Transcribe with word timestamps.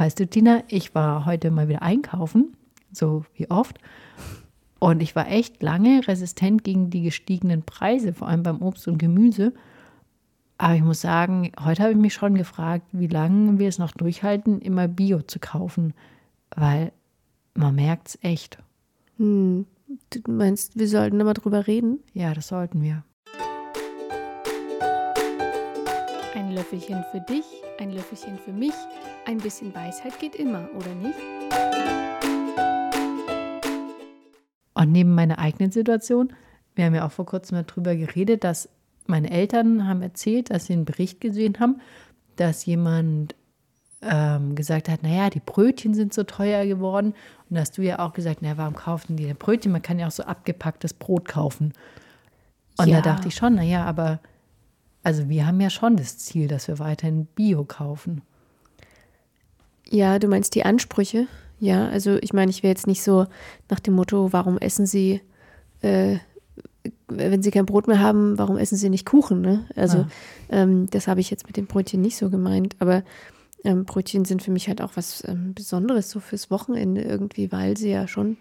Weißt 0.00 0.18
du, 0.18 0.26
Tina, 0.26 0.62
ich 0.68 0.94
war 0.94 1.26
heute 1.26 1.50
mal 1.50 1.68
wieder 1.68 1.82
einkaufen, 1.82 2.56
so 2.90 3.26
wie 3.34 3.50
oft. 3.50 3.78
Und 4.78 5.02
ich 5.02 5.14
war 5.14 5.30
echt 5.30 5.62
lange 5.62 6.08
resistent 6.08 6.64
gegen 6.64 6.88
die 6.88 7.02
gestiegenen 7.02 7.62
Preise, 7.64 8.14
vor 8.14 8.26
allem 8.26 8.42
beim 8.42 8.62
Obst 8.62 8.88
und 8.88 8.96
Gemüse. 8.96 9.52
Aber 10.56 10.74
ich 10.74 10.80
muss 10.80 11.02
sagen, 11.02 11.52
heute 11.62 11.82
habe 11.82 11.92
ich 11.92 11.98
mich 11.98 12.14
schon 12.14 12.34
gefragt, 12.34 12.86
wie 12.92 13.08
lange 13.08 13.58
wir 13.58 13.68
es 13.68 13.78
noch 13.78 13.92
durchhalten, 13.92 14.62
immer 14.62 14.88
Bio 14.88 15.20
zu 15.20 15.38
kaufen. 15.38 15.92
Weil 16.56 16.92
man 17.52 17.74
merkt 17.74 18.08
es 18.08 18.18
echt. 18.22 18.56
Hm. 19.18 19.66
Du 20.08 20.32
meinst, 20.32 20.78
wir 20.78 20.88
sollten 20.88 21.20
immer 21.20 21.34
drüber 21.34 21.66
reden? 21.66 21.98
Ja, 22.14 22.32
das 22.32 22.48
sollten 22.48 22.80
wir. 22.80 23.04
Ein 26.34 26.52
Löffelchen 26.52 27.04
für 27.12 27.20
dich, 27.20 27.44
ein 27.78 27.90
Löffelchen 27.90 28.38
für 28.38 28.52
mich. 28.52 28.72
Ein 29.26 29.38
bisschen 29.38 29.74
Weisheit 29.74 30.18
geht 30.18 30.34
immer, 30.34 30.68
oder 30.74 30.94
nicht? 30.94 31.18
Und 34.74 34.92
neben 34.92 35.14
meiner 35.14 35.38
eigenen 35.38 35.70
Situation, 35.70 36.32
wir 36.74 36.86
haben 36.86 36.94
ja 36.94 37.06
auch 37.06 37.12
vor 37.12 37.26
kurzem 37.26 37.64
darüber 37.66 37.94
geredet, 37.94 38.44
dass 38.44 38.68
meine 39.06 39.30
Eltern 39.30 39.86
haben 39.86 40.02
erzählt, 40.02 40.50
dass 40.50 40.66
sie 40.66 40.72
einen 40.72 40.84
Bericht 40.84 41.20
gesehen 41.20 41.60
haben, 41.60 41.80
dass 42.36 42.64
jemand 42.64 43.34
ähm, 44.00 44.54
gesagt 44.54 44.88
hat, 44.88 45.02
naja, 45.02 45.28
die 45.28 45.40
Brötchen 45.40 45.92
sind 45.92 46.14
so 46.14 46.22
teuer 46.22 46.64
geworden. 46.64 47.14
Und 47.50 47.58
hast 47.58 47.76
du 47.76 47.82
ja 47.82 47.98
auch 47.98 48.14
gesagt, 48.14 48.40
naja, 48.40 48.56
warum 48.56 48.74
kaufen 48.74 49.16
die 49.16 49.26
denn 49.26 49.36
Brötchen? 49.36 49.72
Man 49.72 49.82
kann 49.82 49.98
ja 49.98 50.06
auch 50.06 50.12
so 50.12 50.22
abgepacktes 50.22 50.94
Brot 50.94 51.28
kaufen. 51.28 51.74
Und 52.78 52.88
ja. 52.88 53.02
da 53.02 53.12
dachte 53.12 53.28
ich 53.28 53.34
schon, 53.34 53.56
naja, 53.56 53.84
aber 53.84 54.20
also 55.02 55.28
wir 55.28 55.46
haben 55.46 55.60
ja 55.60 55.68
schon 55.68 55.96
das 55.96 56.16
Ziel, 56.16 56.48
dass 56.48 56.68
wir 56.68 56.78
weiterhin 56.78 57.26
Bio 57.26 57.64
kaufen. 57.64 58.22
Ja, 59.90 60.18
du 60.18 60.28
meinst 60.28 60.54
die 60.54 60.64
Ansprüche? 60.64 61.26
Ja, 61.58 61.88
also 61.88 62.16
ich 62.22 62.32
meine, 62.32 62.50
ich 62.50 62.62
wäre 62.62 62.72
jetzt 62.72 62.86
nicht 62.86 63.02
so 63.02 63.26
nach 63.68 63.80
dem 63.80 63.94
Motto, 63.94 64.32
warum 64.32 64.56
essen 64.56 64.86
Sie, 64.86 65.20
äh, 65.82 66.16
wenn 67.08 67.42
Sie 67.42 67.50
kein 67.50 67.66
Brot 67.66 67.86
mehr 67.86 68.00
haben, 68.00 68.38
warum 68.38 68.56
essen 68.56 68.76
Sie 68.76 68.88
nicht 68.88 69.04
Kuchen? 69.04 69.42
Ne? 69.42 69.66
Also 69.76 69.98
ah. 69.98 70.08
ähm, 70.48 70.88
das 70.88 71.06
habe 71.06 71.20
ich 71.20 71.30
jetzt 71.30 71.46
mit 71.46 71.56
dem 71.56 71.66
Brötchen 71.66 72.00
nicht 72.00 72.16
so 72.16 72.30
gemeint, 72.30 72.76
aber 72.78 73.02
ähm, 73.64 73.84
Brötchen 73.84 74.24
sind 74.24 74.42
für 74.42 74.50
mich 74.50 74.68
halt 74.68 74.80
auch 74.80 74.92
was 74.94 75.22
ähm, 75.28 75.52
Besonderes, 75.54 76.08
so 76.08 76.20
fürs 76.20 76.50
Wochenende 76.50 77.02
irgendwie, 77.02 77.52
weil 77.52 77.76
sie 77.76 77.90
ja 77.90 78.08
schon 78.08 78.38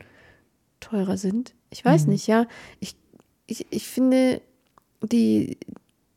teurer 0.79 1.17
sind. 1.17 1.53
Ich 1.71 1.83
weiß 1.83 2.05
mhm. 2.05 2.13
nicht, 2.13 2.27
ja. 2.27 2.47
Ich, 2.79 2.95
ich, 3.47 3.65
ich 3.69 3.87
finde, 3.87 4.41
die, 5.01 5.57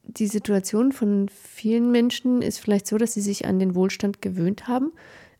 die 0.04 0.28
Situation 0.28 0.92
von 0.92 1.28
vielen 1.28 1.90
Menschen 1.90 2.42
ist 2.42 2.58
vielleicht 2.58 2.86
so, 2.86 2.96
dass 2.96 3.14
sie 3.14 3.20
sich 3.20 3.46
an 3.46 3.58
den 3.58 3.74
Wohlstand 3.74 4.22
gewöhnt 4.22 4.68
haben. 4.68 4.92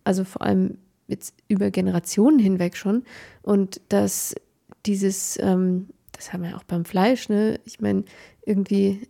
Also 0.05 0.25
vor 0.25 0.43
allem 0.43 0.79
jetzt 1.09 1.35
über 1.49 1.71
Generationen 1.71 2.39
hinweg 2.39 2.77
schon. 2.77 3.05
Und 3.43 3.81
dass 3.89 4.35
dieses, 4.87 5.39
ähm, 5.41 5.89
das 6.13 6.33
haben 6.33 6.43
wir 6.43 6.57
auch 6.57 6.65
beim 6.65 6.85
Fleisch, 6.85 7.29
ne? 7.29 7.61
Ich 7.65 7.81
meine, 7.81 8.05
irgendwie, 8.45 9.09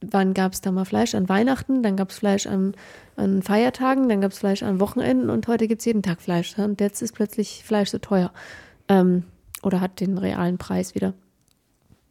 wann 0.00 0.34
gab 0.34 0.52
es 0.52 0.60
da 0.60 0.72
mal 0.72 0.84
Fleisch? 0.84 1.14
An 1.14 1.28
Weihnachten, 1.28 1.82
dann 1.82 1.96
gab 1.96 2.10
es 2.10 2.18
Fleisch 2.18 2.46
an, 2.46 2.74
an 3.16 3.42
Feiertagen, 3.42 4.08
dann 4.08 4.20
gab 4.20 4.32
es 4.32 4.38
Fleisch 4.38 4.62
an 4.62 4.80
Wochenenden 4.80 5.30
und 5.30 5.48
heute 5.48 5.68
gibt 5.68 5.80
es 5.80 5.86
jeden 5.86 6.02
Tag 6.02 6.20
Fleisch. 6.20 6.58
Und 6.58 6.80
jetzt 6.80 7.02
ist 7.02 7.14
plötzlich 7.14 7.62
Fleisch 7.64 7.90
so 7.90 7.98
teuer. 7.98 8.32
Ähm, 8.88 9.24
oder 9.62 9.80
hat 9.80 10.00
den 10.00 10.18
realen 10.18 10.58
Preis 10.58 10.94
wieder. 10.94 11.14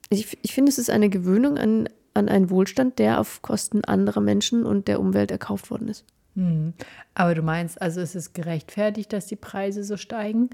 Ich, 0.10 0.38
ich 0.42 0.54
finde, 0.54 0.70
es 0.70 0.78
ist 0.78 0.90
eine 0.90 1.10
Gewöhnung 1.10 1.58
an, 1.58 1.90
an 2.14 2.30
einen 2.30 2.50
Wohlstand, 2.50 3.00
der 3.00 3.20
auf 3.20 3.42
Kosten 3.42 3.84
anderer 3.84 4.22
Menschen 4.22 4.66
und 4.66 4.88
der 4.88 5.00
Umwelt 5.00 5.32
erkauft 5.32 5.72
worden 5.72 5.88
ist. 5.88 6.06
Hm. 6.36 6.74
Aber 7.14 7.36
du 7.36 7.42
meinst, 7.42 7.82
also 7.82 8.02
es 8.02 8.16
ist 8.16 8.34
gerechtfertigt, 8.34 9.12
dass 9.14 9.28
die 9.28 9.36
Preise 9.36 9.84
so 9.84 9.98
steigen 9.98 10.50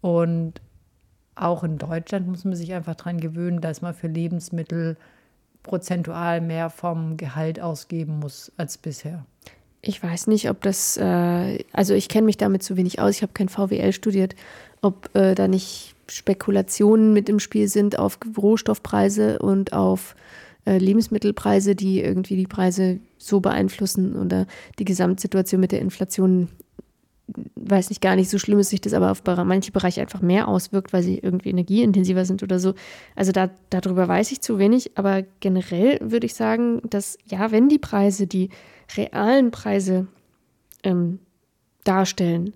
und 0.00 0.60
auch 1.34 1.64
in 1.64 1.78
Deutschland 1.78 2.26
muss 2.26 2.44
man 2.44 2.56
sich 2.56 2.72
einfach 2.72 2.94
daran 2.94 3.20
gewöhnen, 3.20 3.60
dass 3.60 3.82
man 3.82 3.92
für 3.92 4.06
Lebensmittel 4.06 4.96
prozentual 5.62 6.40
mehr 6.40 6.70
vom 6.70 7.16
Gehalt 7.16 7.60
ausgeben 7.60 8.20
muss 8.20 8.52
als 8.56 8.78
bisher. 8.78 9.26
Ich 9.82 10.02
weiß 10.02 10.28
nicht, 10.28 10.48
ob 10.48 10.62
das, 10.62 10.96
äh, 10.96 11.64
also 11.72 11.94
ich 11.94 12.08
kenne 12.08 12.24
mich 12.24 12.36
damit 12.36 12.62
zu 12.62 12.76
wenig 12.76 13.00
aus, 13.00 13.16
ich 13.16 13.22
habe 13.22 13.32
kein 13.34 13.48
VWL 13.48 13.92
studiert, 13.92 14.34
ob 14.80 15.14
äh, 15.14 15.34
da 15.34 15.48
nicht 15.48 15.94
Spekulationen 16.08 17.12
mit 17.12 17.28
im 17.28 17.40
Spiel 17.40 17.68
sind 17.68 17.98
auf 17.98 18.18
Rohstoffpreise 18.36 19.38
und 19.40 19.72
auf 19.72 20.14
äh, 20.66 20.78
Lebensmittelpreise, 20.78 21.74
die 21.74 22.00
irgendwie 22.00 22.36
die 22.36 22.46
Preise 22.46 22.98
so 23.18 23.40
beeinflussen 23.40 24.16
oder 24.16 24.46
die 24.78 24.84
Gesamtsituation 24.84 25.60
mit 25.60 25.72
der 25.72 25.80
Inflation, 25.80 26.48
weiß 27.54 27.90
nicht, 27.90 28.02
gar 28.02 28.16
nicht 28.16 28.30
so 28.30 28.38
schlimm 28.38 28.58
ist, 28.58 28.70
sich 28.70 28.80
das 28.80 28.92
aber 28.92 29.10
auf 29.10 29.22
manche 29.24 29.72
Bereiche 29.72 30.00
einfach 30.00 30.22
mehr 30.22 30.48
auswirkt, 30.48 30.92
weil 30.92 31.02
sie 31.02 31.18
irgendwie 31.18 31.50
energieintensiver 31.50 32.24
sind 32.24 32.42
oder 32.42 32.58
so. 32.58 32.74
Also 33.14 33.32
da, 33.32 33.50
darüber 33.70 34.08
weiß 34.08 34.32
ich 34.32 34.40
zu 34.40 34.58
wenig, 34.58 34.98
aber 34.98 35.22
generell 35.40 35.98
würde 36.02 36.26
ich 36.26 36.34
sagen, 36.34 36.82
dass 36.88 37.16
ja, 37.26 37.50
wenn 37.52 37.68
die 37.68 37.78
Preise 37.78 38.26
die 38.26 38.50
realen 38.96 39.50
Preise 39.50 40.06
ähm, 40.82 41.20
darstellen, 41.84 42.54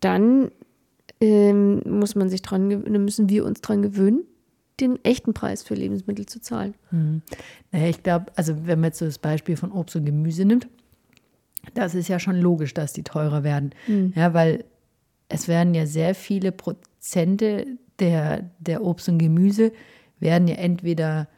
dann 0.00 0.50
ähm, 1.20 1.82
muss 1.86 2.14
man 2.14 2.28
sich 2.28 2.42
dran, 2.42 2.68
müssen 2.68 3.28
wir 3.28 3.44
uns 3.44 3.60
dran 3.60 3.82
gewöhnen, 3.82 4.24
den 4.80 5.02
echten 5.04 5.34
Preis 5.34 5.62
für 5.62 5.74
Lebensmittel 5.74 6.26
zu 6.26 6.40
zahlen. 6.40 6.74
Hm. 6.90 7.22
Naja, 7.70 7.88
ich 7.88 8.02
glaube, 8.02 8.26
also 8.34 8.66
wenn 8.66 8.80
man 8.80 8.88
jetzt 8.88 8.98
so 8.98 9.04
das 9.04 9.18
Beispiel 9.18 9.56
von 9.56 9.72
Obst 9.72 9.96
und 9.96 10.04
Gemüse 10.04 10.44
nimmt, 10.44 10.68
das 11.74 11.94
ist 11.94 12.08
ja 12.08 12.18
schon 12.18 12.40
logisch, 12.40 12.74
dass 12.74 12.92
die 12.92 13.04
teurer 13.04 13.44
werden. 13.44 13.70
Hm. 13.86 14.12
Ja, 14.16 14.34
weil 14.34 14.64
es 15.28 15.48
werden 15.48 15.74
ja 15.74 15.86
sehr 15.86 16.14
viele 16.14 16.52
Prozente 16.52 17.66
der, 17.98 18.50
der 18.58 18.84
Obst 18.84 19.08
und 19.08 19.18
Gemüse 19.18 19.72
werden 20.18 20.48
ja 20.48 20.56
entweder 20.56 21.28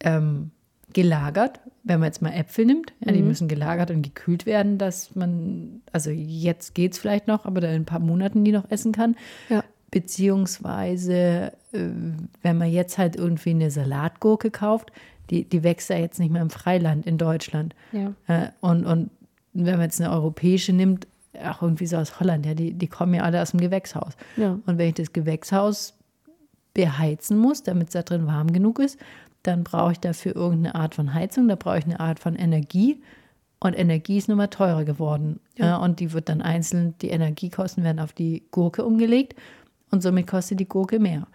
ähm, 0.00 0.50
gelagert, 0.92 1.60
wenn 1.84 2.00
man 2.00 2.08
jetzt 2.08 2.22
mal 2.22 2.32
Äpfel 2.32 2.64
nimmt, 2.64 2.92
ja, 3.00 3.12
die 3.12 3.22
mhm. 3.22 3.28
müssen 3.28 3.48
gelagert 3.48 3.90
und 3.90 4.02
gekühlt 4.02 4.46
werden, 4.46 4.78
dass 4.78 5.14
man, 5.14 5.82
also 5.92 6.10
jetzt 6.10 6.74
geht 6.74 6.92
es 6.92 6.98
vielleicht 6.98 7.26
noch, 7.26 7.44
aber 7.44 7.60
dann 7.60 7.70
in 7.70 7.82
ein 7.82 7.86
paar 7.86 8.00
Monaten 8.00 8.44
die 8.44 8.52
noch 8.52 8.70
essen 8.70 8.92
kann. 8.92 9.16
Ja. 9.48 9.62
Beziehungsweise, 9.90 11.52
äh, 11.72 11.88
wenn 12.42 12.58
man 12.58 12.70
jetzt 12.70 12.98
halt 12.98 13.16
irgendwie 13.16 13.50
eine 13.50 13.70
Salatgurke 13.70 14.50
kauft, 14.50 14.92
die, 15.30 15.44
die 15.44 15.62
wächst 15.62 15.90
ja 15.90 15.96
jetzt 15.96 16.18
nicht 16.18 16.32
mehr 16.32 16.42
im 16.42 16.50
Freiland 16.50 17.06
in 17.06 17.18
Deutschland. 17.18 17.74
Ja. 17.92 18.12
Äh, 18.26 18.48
und, 18.60 18.84
und 18.84 19.10
wenn 19.52 19.74
man 19.74 19.82
jetzt 19.82 20.00
eine 20.00 20.12
europäische 20.12 20.72
nimmt, 20.72 21.06
auch 21.44 21.62
irgendwie 21.62 21.86
so 21.86 21.96
aus 21.96 22.18
Holland, 22.20 22.46
ja, 22.46 22.54
die, 22.54 22.72
die 22.72 22.88
kommen 22.88 23.14
ja 23.14 23.22
alle 23.22 23.40
aus 23.40 23.52
dem 23.52 23.60
Gewächshaus. 23.60 24.16
Ja. 24.36 24.58
Und 24.66 24.78
wenn 24.78 24.88
ich 24.88 24.94
das 24.94 25.12
Gewächshaus 25.12 25.94
beheizen 26.74 27.38
muss, 27.38 27.62
damit 27.62 27.88
es 27.88 27.92
da 27.92 28.02
drin 28.02 28.26
warm 28.26 28.52
genug 28.52 28.78
ist, 28.78 28.98
dann 29.42 29.64
brauche 29.64 29.92
ich 29.92 30.00
dafür 30.00 30.36
irgendeine 30.36 30.74
Art 30.74 30.94
von 30.94 31.14
Heizung, 31.14 31.48
da 31.48 31.54
brauche 31.54 31.78
ich 31.78 31.84
eine 31.84 32.00
Art 32.00 32.20
von 32.20 32.36
Energie. 32.36 33.02
Und 33.62 33.78
Energie 33.78 34.16
ist 34.16 34.28
nun 34.28 34.38
mal 34.38 34.48
teurer 34.48 34.84
geworden. 34.84 35.40
Ja. 35.56 35.76
und 35.76 36.00
die 36.00 36.12
wird 36.12 36.30
dann 36.30 36.40
einzeln, 36.40 36.94
die 37.02 37.10
Energiekosten 37.10 37.84
werden 37.84 37.98
auf 37.98 38.14
die 38.14 38.44
Gurke 38.50 38.84
umgelegt 38.84 39.34
und 39.90 40.02
somit 40.02 40.26
kostet 40.26 40.60
die 40.60 40.68
Gurke 40.68 40.98
mehr. 40.98 41.26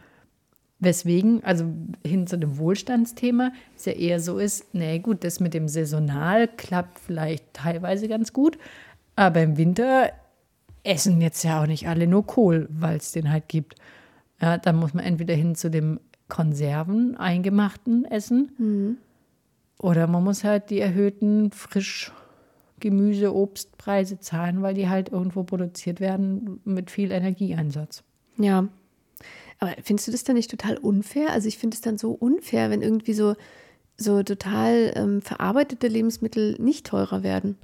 Weswegen, 0.79 1.43
also 1.43 1.65
hin 2.05 2.27
zu 2.27 2.37
dem 2.37 2.57
Wohlstandsthema, 2.57 3.51
es 3.75 3.85
ja 3.85 3.93
eher 3.93 4.19
so 4.19 4.37
ist, 4.37 4.73
nee, 4.73 4.99
gut, 4.99 5.23
das 5.23 5.39
mit 5.39 5.53
dem 5.53 5.67
Saisonal 5.67 6.47
klappt 6.47 6.99
vielleicht 6.99 7.53
teilweise 7.53 8.07
ganz 8.07 8.33
gut, 8.33 8.57
aber 9.15 9.41
im 9.41 9.57
Winter 9.57 10.11
essen 10.83 11.21
jetzt 11.21 11.43
ja 11.43 11.61
auch 11.61 11.67
nicht 11.67 11.87
alle 11.87 12.07
nur 12.07 12.25
Kohl, 12.25 12.67
weil 12.69 12.97
es 12.97 13.11
den 13.11 13.31
halt 13.31 13.47
gibt. 13.47 13.75
Ja, 14.41 14.57
dann 14.57 14.75
muss 14.75 14.93
man 14.93 15.05
entweder 15.05 15.33
hin 15.33 15.55
zu 15.55 15.69
dem 15.69 15.99
Konserven, 16.27 17.15
eingemachten 17.17 18.03
essen 18.05 18.51
mhm. 18.57 18.97
oder 19.79 20.07
man 20.07 20.23
muss 20.23 20.43
halt 20.43 20.69
die 20.69 20.79
erhöhten 20.79 21.51
frisch 21.51 22.11
Gemüse, 22.79 23.33
Obstpreise 23.33 24.19
zahlen, 24.19 24.61
weil 24.61 24.73
die 24.73 24.89
halt 24.89 25.09
irgendwo 25.09 25.43
produziert 25.43 26.01
werden 26.01 26.59
mit 26.65 26.91
viel 26.91 27.11
Energieeinsatz. 27.11 28.03
Ja. 28.37 28.67
Aber 29.59 29.73
findest 29.83 30.07
du 30.07 30.11
das 30.11 30.23
dann 30.23 30.35
nicht 30.35 30.51
total 30.51 30.77
unfair? 30.77 31.31
Also 31.31 31.47
ich 31.47 31.57
finde 31.57 31.75
es 31.75 31.81
dann 31.81 31.97
so 31.97 32.11
unfair, 32.11 32.69
wenn 32.69 32.81
irgendwie 32.81 33.13
so, 33.13 33.35
so 33.97 34.21
total 34.23 34.91
ähm, 34.95 35.21
verarbeitete 35.21 35.87
Lebensmittel 35.87 36.55
nicht 36.59 36.85
teurer 36.87 37.23
werden. 37.23 37.57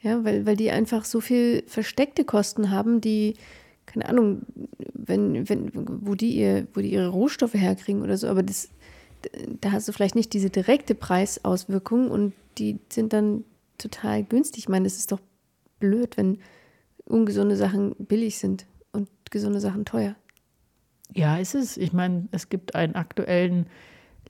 Ja, 0.00 0.24
weil, 0.24 0.46
weil 0.46 0.56
die 0.56 0.70
einfach 0.70 1.04
so 1.04 1.20
viel 1.20 1.64
versteckte 1.66 2.24
Kosten 2.24 2.70
haben, 2.70 3.00
die, 3.00 3.34
keine 3.86 4.08
Ahnung, 4.08 4.42
wenn, 4.94 5.48
wenn, 5.48 5.70
wo 5.74 6.14
die 6.14 6.36
ihr, 6.36 6.66
wo 6.74 6.80
die 6.80 6.92
ihre 6.92 7.08
Rohstoffe 7.08 7.54
herkriegen 7.54 8.02
oder 8.02 8.16
so, 8.16 8.28
aber 8.28 8.44
das, 8.44 8.68
da 9.60 9.72
hast 9.72 9.88
du 9.88 9.92
vielleicht 9.92 10.14
nicht 10.14 10.32
diese 10.34 10.50
direkte 10.50 10.94
Preisauswirkung 10.94 12.10
und 12.10 12.32
die 12.58 12.78
sind 12.92 13.12
dann 13.12 13.44
total 13.76 14.22
günstig. 14.22 14.64
Ich 14.64 14.68
meine, 14.68 14.84
das 14.84 14.98
ist 14.98 15.10
doch 15.10 15.20
blöd, 15.80 16.16
wenn 16.16 16.38
ungesunde 17.04 17.56
Sachen 17.56 17.94
billig 17.98 18.38
sind 18.38 18.66
gesunde 19.30 19.60
Sachen 19.60 19.84
teuer. 19.84 20.14
Ja, 21.14 21.36
ist 21.38 21.54
es. 21.54 21.76
Ich 21.76 21.92
meine, 21.92 22.28
es 22.32 22.48
gibt 22.48 22.74
einen 22.74 22.94
aktuellen 22.94 23.66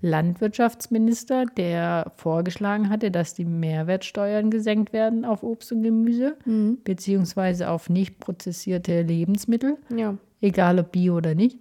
Landwirtschaftsminister, 0.00 1.46
der 1.46 2.12
vorgeschlagen 2.16 2.88
hatte, 2.88 3.10
dass 3.10 3.34
die 3.34 3.44
Mehrwertsteuern 3.44 4.50
gesenkt 4.50 4.92
werden 4.92 5.24
auf 5.24 5.42
Obst 5.42 5.72
und 5.72 5.82
Gemüse, 5.82 6.36
Mhm. 6.44 6.78
beziehungsweise 6.84 7.68
auf 7.70 7.88
nicht 7.90 8.20
prozessierte 8.20 9.02
Lebensmittel, 9.02 9.76
Ja. 9.94 10.16
egal 10.40 10.78
ob 10.78 10.92
bio 10.92 11.16
oder 11.16 11.34
nicht. 11.34 11.58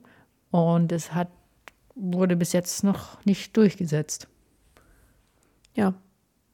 Und 0.51 0.92
es 0.92 1.13
hat, 1.16 1.30
wurde 1.95 2.36
bis 2.36 2.54
jetzt 2.54 2.83
noch 2.83 3.24
nicht 3.25 3.57
durchgesetzt. 3.57 4.28
Ja. 5.74 5.94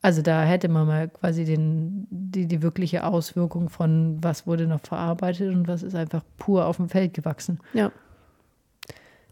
Also 0.03 0.21
da 0.21 0.43
hätte 0.43 0.67
man 0.67 0.85
mal 0.85 1.07
quasi 1.07 1.45
den, 1.45 2.05
die, 2.11 2.45
die 2.45 2.61
wirkliche 2.61 3.05
Auswirkung 3.05 3.69
von, 3.69 4.21
was 4.21 4.45
wurde 4.45 4.67
noch 4.67 4.81
verarbeitet 4.81 5.55
und 5.55 5.65
was 5.69 5.81
ist 5.81 5.95
einfach 5.95 6.23
pur 6.37 6.65
auf 6.65 6.75
dem 6.75 6.89
Feld 6.89 7.13
gewachsen. 7.13 7.59
Ja. 7.73 7.89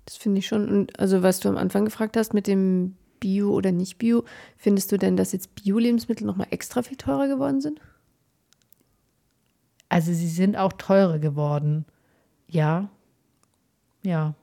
Das 0.05 0.15
finde 0.15 0.39
ich 0.39 0.47
schon. 0.47 0.69
Und 0.69 0.97
also, 0.97 1.23
was 1.23 1.41
du 1.41 1.49
am 1.49 1.57
Anfang 1.57 1.83
gefragt 1.83 2.15
hast 2.15 2.33
mit 2.33 2.47
dem 2.47 2.95
Bio 3.19 3.51
oder 3.51 3.73
nicht 3.73 3.97
Bio, 3.97 4.23
findest 4.57 4.93
du 4.93 4.97
denn, 4.97 5.17
dass 5.17 5.33
jetzt 5.33 5.53
Bio-Lebensmittel 5.55 6.25
nochmal 6.25 6.47
extra 6.51 6.81
viel 6.83 6.97
teurer 6.97 7.27
geworden 7.27 7.59
sind? 7.59 7.81
Also 9.89 10.13
sie 10.13 10.29
sind 10.29 10.55
auch 10.55 10.71
teurer 10.73 11.19
geworden. 11.19 11.83
Ja. 12.47 12.89
Ja, 14.03 14.35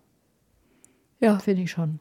Ja. 1.21 1.39
finde 1.39 1.63
ich 1.63 1.71
schon. 1.71 2.01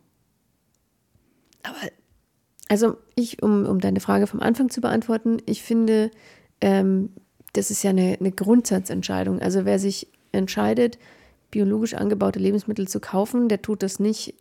Also, 2.69 2.97
ich, 3.15 3.41
um, 3.41 3.65
um 3.65 3.79
deine 3.79 3.99
Frage 3.99 4.27
vom 4.27 4.41
Anfang 4.41 4.69
zu 4.69 4.81
beantworten, 4.81 5.37
ich 5.45 5.63
finde, 5.63 6.11
ähm, 6.59 7.09
das 7.53 7.71
ist 7.71 7.83
ja 7.83 7.91
eine, 7.91 8.17
eine 8.19 8.31
Grundsatzentscheidung. 8.31 9.39
Also, 9.39 9.65
wer 9.65 9.79
sich 9.79 10.07
entscheidet, 10.31 10.97
biologisch 11.51 11.93
angebaute 11.93 12.39
Lebensmittel 12.39 12.87
zu 12.87 12.99
kaufen, 12.99 13.47
der 13.47 13.61
tut 13.61 13.83
das 13.83 13.99
nicht 13.99 14.35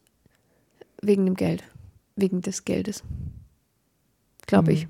wegen 1.00 1.24
dem 1.24 1.34
Geld, 1.34 1.62
wegen 2.16 2.42
des 2.42 2.64
Geldes. 2.64 3.04
Glaube 4.46 4.72
ich. 4.72 4.88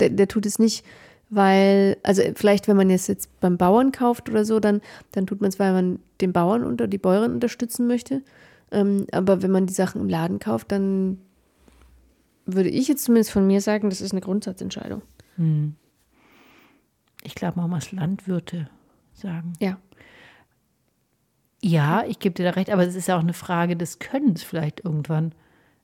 Der, 0.00 0.10
der 0.10 0.28
tut 0.28 0.46
es 0.46 0.58
nicht, 0.58 0.84
weil, 1.30 1.96
also 2.02 2.22
vielleicht, 2.34 2.68
wenn 2.68 2.76
man 2.76 2.90
es 2.90 3.06
jetzt 3.06 3.40
beim 3.40 3.58
Bauern 3.58 3.92
kauft 3.92 4.28
oder 4.28 4.44
so, 4.44 4.60
dann, 4.60 4.80
dann 5.12 5.26
tut 5.26 5.40
man 5.40 5.48
es, 5.48 5.58
weil 5.58 5.72
man 5.72 5.98
den 6.20 6.32
Bauern 6.32 6.64
oder 6.64 6.86
die 6.86 6.98
Bäuerin 6.98 7.32
unterstützen 7.32 7.86
möchte. 7.86 8.22
Ähm, 8.70 9.06
aber 9.12 9.42
wenn 9.42 9.50
man 9.50 9.66
die 9.66 9.74
Sachen 9.74 10.00
im 10.00 10.08
Laden 10.08 10.38
kauft, 10.38 10.72
dann 10.72 11.18
würde 12.48 12.70
ich 12.70 12.88
jetzt 12.88 13.04
zumindest 13.04 13.30
von 13.30 13.46
mir 13.46 13.60
sagen, 13.60 13.90
das 13.90 14.00
ist 14.00 14.12
eine 14.12 14.20
Grundsatzentscheidung. 14.20 15.02
Ich 17.22 17.34
glaube, 17.34 17.60
man 17.60 17.70
muss 17.70 17.92
Landwirte 17.92 18.68
sagen. 19.12 19.52
Ja. 19.60 19.78
Ja, 21.60 22.04
ich 22.06 22.18
gebe 22.18 22.34
dir 22.34 22.44
da 22.44 22.50
recht, 22.50 22.70
aber 22.70 22.86
es 22.86 22.94
ist 22.94 23.08
ja 23.08 23.16
auch 23.16 23.22
eine 23.22 23.32
Frage 23.32 23.76
des 23.76 23.98
Könnens 23.98 24.42
vielleicht 24.42 24.84
irgendwann. 24.84 25.32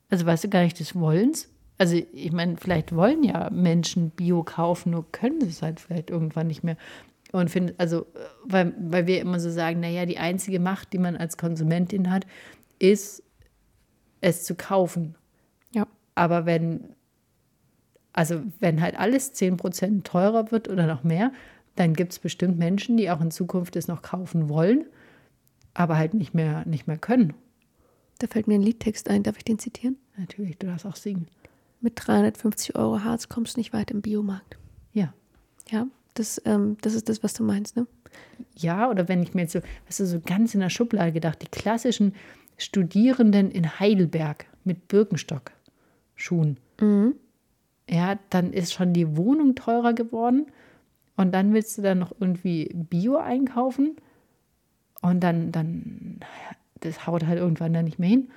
Also 0.09 0.25
weißt 0.25 0.45
du 0.45 0.49
gar 0.49 0.63
nicht 0.63 0.79
des 0.79 0.95
Wollens. 0.95 1.51
Also 1.77 2.01
ich 2.13 2.33
meine, 2.33 2.57
vielleicht 2.57 2.95
wollen 2.95 3.25
ja 3.25 3.51
Menschen 3.51 4.11
Bio 4.11 4.45
kaufen, 4.45 4.93
nur 4.93 5.11
können 5.11 5.41
sie 5.41 5.49
es 5.49 5.63
halt 5.63 5.81
vielleicht 5.81 6.11
irgendwann 6.11 6.47
nicht 6.47 6.63
mehr. 6.63 6.77
Und 7.33 7.51
finde, 7.51 7.75
also, 7.79 8.07
weil, 8.45 8.73
weil 8.79 9.09
wir 9.09 9.21
immer 9.21 9.41
so 9.41 9.51
sagen, 9.51 9.81
naja, 9.81 10.07
die 10.07 10.19
einzige 10.19 10.61
Macht, 10.61 10.93
die 10.93 10.99
man 10.99 11.17
als 11.17 11.37
Konsumentin 11.37 12.13
hat, 12.13 12.27
ist, 12.79 13.25
es 14.21 14.45
zu 14.45 14.55
kaufen. 14.55 15.17
Aber 16.15 16.47
wenn, 16.47 16.95
also 18.13 18.43
wenn 18.61 18.81
halt 18.81 18.99
alles 18.99 19.35
10% 19.35 20.05
teurer 20.05 20.51
wird 20.51 20.69
oder 20.69 20.87
noch 20.87 21.05
mehr, 21.05 21.33
dann 21.77 21.95
gibt 21.95 22.13
es 22.13 22.19
bestimmt 22.19 22.59
Menschen, 22.59 22.97
die 22.97 23.11
auch 23.11 23.21
in 23.21 23.31
Zukunft 23.31 23.77
es 23.77 23.89
noch 23.89 24.03
kaufen 24.03 24.49
wollen, 24.49 24.87
aber 25.75 25.97
halt 25.97 26.15
nicht 26.15 26.35
mehr, 26.35 26.65
nicht 26.67 26.87
mehr 26.87 26.99
können. 26.99 27.35
Da 28.19 28.29
fällt 28.29 28.47
mir 28.47 28.55
ein 28.55 28.63
Liedtext 28.63 29.09
ein, 29.09 29.25
darf 29.25 29.37
ich 29.37 29.45
den 29.45 29.59
zitieren? 29.59 29.97
Natürlich, 30.17 30.57
du 30.59 30.69
darfst 30.69 30.87
auch 30.87 30.97
singen. 30.97 31.27
Mit 31.81 31.95
350 31.97 32.77
Euro 32.77 33.03
Harz 33.03 33.29
kommst 33.29 33.57
du 33.57 33.61
nicht 33.61 33.73
weit 33.73 33.91
im 33.91 34.01
Biomarkt. 34.01 34.57
Ja. 34.93 35.13
Ja, 35.69 35.87
das, 36.15 36.41
ähm, 36.45 36.77
das 36.81 36.95
ist 36.95 37.09
das, 37.09 37.23
was 37.23 37.35
du 37.35 37.43
meinst, 37.43 37.77
ne? 37.77 37.87
Ja, 38.57 38.89
oder 38.89 39.09
wenn 39.09 39.23
ich 39.23 39.35
mir 39.35 39.43
jetzt 39.43 39.53
so, 39.53 39.61
weißt 39.87 40.01
du, 40.01 40.07
so 40.07 40.21
ganz 40.21 40.55
in 40.55 40.61
der 40.61 40.71
Schublade 40.71 41.13
gedacht, 41.13 41.43
die 41.43 41.49
klassischen 41.49 42.15
Studierenden 42.57 43.51
in 43.51 43.81
Heidelberg 43.81 44.47
mit 44.63 44.87
Birkenstock-Schuhen. 46.17 46.57
Ja, 47.89 48.19
dann 48.31 48.53
ist 48.53 48.73
schon 48.73 48.93
die 48.93 49.17
Wohnung 49.17 49.55
teurer 49.55 49.93
geworden 49.93 50.47
und 51.17 51.33
dann 51.33 51.53
willst 51.53 51.77
du 51.77 51.83
dann 51.83 51.99
noch 51.99 52.13
irgendwie 52.19 52.71
Bio 52.75 53.17
einkaufen 53.17 53.97
und 55.03 55.21
dann, 55.21 55.53
dann, 55.53 56.21
das 56.81 57.07
haut 57.07 57.27
halt 57.27 57.39
irgendwann 57.39 57.75
dann 57.75 57.85
nicht 57.85 57.99
mehr 57.99 58.09
hin. 58.09 58.31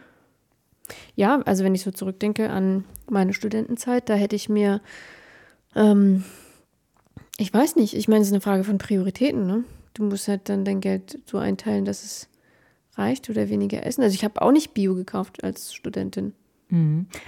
Ja, 1.16 1.42
also 1.42 1.64
wenn 1.64 1.76
ich 1.76 1.82
so 1.82 1.92
zurückdenke 1.92 2.50
an 2.50 2.84
meine 3.10 3.34
Studentenzeit, 3.34 4.10
da 4.10 4.16
hätte 4.16 4.36
ich 4.36 4.50
mir, 4.50 4.82
ähm, 5.76 6.24
ich 7.38 7.54
weiß 7.54 7.78
nicht, 7.78 7.94
ich 7.94 8.08
meine, 8.08 8.22
es 8.22 8.28
ist 8.28 8.34
eine 8.34 8.42
Frage 8.42 8.64
von 8.64 8.78
Prioritäten, 8.78 9.48
ne? 9.48 9.64
Du 9.94 10.04
musst 10.04 10.28
halt 10.28 10.48
dann 10.50 10.64
dein 10.64 10.80
Geld 10.80 11.20
so 11.26 11.38
einteilen, 11.38 11.86
dass 11.86 12.04
es 12.04 12.30
reicht 12.96 13.30
oder 13.30 13.50
weniger 13.50 13.86
essen. 13.86 14.04
Also 14.04 14.14
ich 14.14 14.24
habe 14.24 14.42
auch 14.42 14.52
nicht 14.52 14.74
Bio 14.74 14.94
gekauft 14.94 15.44
als 15.44 15.74
Studentin. 15.74 16.34